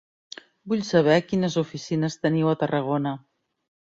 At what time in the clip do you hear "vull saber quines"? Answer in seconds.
0.71-1.57